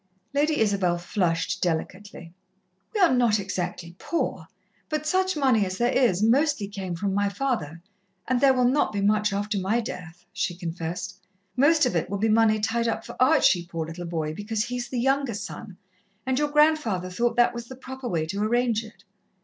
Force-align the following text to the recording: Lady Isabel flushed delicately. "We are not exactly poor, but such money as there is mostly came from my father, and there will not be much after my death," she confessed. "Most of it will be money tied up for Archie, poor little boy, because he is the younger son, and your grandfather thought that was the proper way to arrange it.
Lady 0.33 0.59
Isabel 0.59 0.97
flushed 0.97 1.61
delicately. 1.61 2.33
"We 2.95 2.99
are 3.01 3.13
not 3.13 3.39
exactly 3.39 3.95
poor, 3.99 4.47
but 4.89 5.05
such 5.05 5.37
money 5.37 5.63
as 5.63 5.77
there 5.77 5.91
is 5.91 6.23
mostly 6.23 6.67
came 6.67 6.95
from 6.95 7.13
my 7.13 7.29
father, 7.29 7.83
and 8.27 8.41
there 8.41 8.51
will 8.55 8.67
not 8.67 8.91
be 8.91 8.99
much 8.99 9.31
after 9.31 9.59
my 9.59 9.79
death," 9.79 10.25
she 10.33 10.57
confessed. 10.57 11.19
"Most 11.55 11.85
of 11.85 11.95
it 11.95 12.09
will 12.09 12.17
be 12.17 12.29
money 12.29 12.59
tied 12.59 12.87
up 12.87 13.05
for 13.05 13.15
Archie, 13.21 13.67
poor 13.67 13.85
little 13.85 14.07
boy, 14.07 14.33
because 14.33 14.63
he 14.63 14.77
is 14.77 14.87
the 14.89 14.97
younger 14.99 15.35
son, 15.35 15.77
and 16.25 16.39
your 16.39 16.49
grandfather 16.49 17.11
thought 17.11 17.35
that 17.35 17.53
was 17.53 17.67
the 17.67 17.75
proper 17.75 18.07
way 18.09 18.25
to 18.25 18.41
arrange 18.41 18.83
it. 18.83 19.03